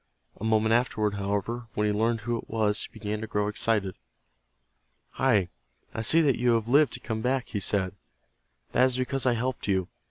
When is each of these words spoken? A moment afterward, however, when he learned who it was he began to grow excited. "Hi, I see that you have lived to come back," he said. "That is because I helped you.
A 0.37 0.43
moment 0.43 0.73
afterward, 0.73 1.13
however, 1.13 1.67
when 1.75 1.85
he 1.85 1.93
learned 1.93 2.21
who 2.21 2.35
it 2.35 2.49
was 2.49 2.85
he 2.85 2.91
began 2.91 3.21
to 3.21 3.27
grow 3.27 3.47
excited. 3.47 3.93
"Hi, 5.11 5.49
I 5.93 6.01
see 6.01 6.21
that 6.21 6.39
you 6.39 6.53
have 6.53 6.67
lived 6.67 6.93
to 6.93 6.99
come 6.99 7.21
back," 7.21 7.49
he 7.49 7.59
said. 7.59 7.93
"That 8.71 8.85
is 8.85 8.97
because 8.97 9.27
I 9.27 9.33
helped 9.33 9.67
you. 9.67 9.89